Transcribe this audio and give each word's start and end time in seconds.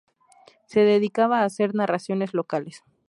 Se 0.65 0.79
dedicaba 0.79 1.41
a 1.41 1.45
hacer 1.45 1.75
narraciones 1.75 2.33
locales. 2.33 2.81